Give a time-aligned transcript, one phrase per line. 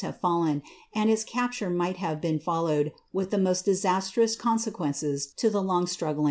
[0.01, 0.63] e fidlen,
[0.95, 6.17] and its csptnre might have wed with the most disastrous consequences to the long s|rug^
[6.17, 6.19] n.